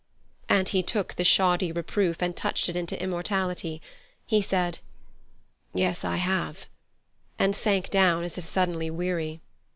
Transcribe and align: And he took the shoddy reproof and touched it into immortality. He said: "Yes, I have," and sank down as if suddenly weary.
And 0.49 0.67
he 0.69 0.81
took 0.81 1.13
the 1.13 1.23
shoddy 1.23 1.71
reproof 1.71 2.23
and 2.23 2.35
touched 2.35 2.69
it 2.69 2.75
into 2.75 2.99
immortality. 2.99 3.83
He 4.25 4.41
said: 4.41 4.79
"Yes, 5.75 6.03
I 6.03 6.15
have," 6.15 6.65
and 7.37 7.55
sank 7.55 7.91
down 7.91 8.23
as 8.23 8.35
if 8.35 8.45
suddenly 8.47 8.89
weary. 8.89 9.41